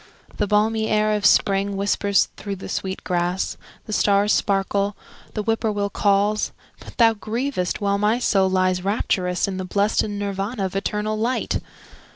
[0.37, 3.55] The balmy air of spring whispers through the sweet grass,
[3.85, 4.95] The stars sparkle,
[5.35, 10.65] the whippoorwill calls, But thou grievest, while my soul lies rapturous In the blest Nirvana
[10.65, 11.59] of eternal light!